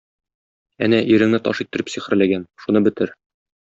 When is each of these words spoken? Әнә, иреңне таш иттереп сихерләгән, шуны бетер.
Әнә, 0.87 1.03
иреңне 1.17 1.41
таш 1.51 1.63
иттереп 1.69 1.95
сихерләгән, 1.97 2.51
шуны 2.67 2.87
бетер. 2.91 3.19